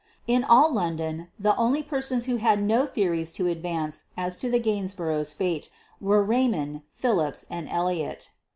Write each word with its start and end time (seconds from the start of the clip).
In 0.25 0.43
all 0.43 0.73
London 0.73 1.27
the 1.37 1.55
only 1.57 1.83
persons 1.83 2.25
who 2.25 2.37
had 2.37 2.59
no 2.59 2.87
the 2.87 3.03
ories 3.07 3.31
to 3.33 3.45
advance 3.45 4.05
as 4.17 4.35
to 4.37 4.49
the 4.49 4.57
Gainsborough's 4.57 5.31
fate 5.31 5.69
were 6.01 6.23
Raymond, 6.23 6.81
Philips, 6.91 7.45
and 7.51 7.69
Elliott. 7.69 8.31